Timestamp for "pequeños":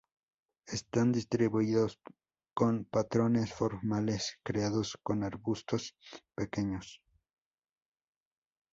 6.33-7.03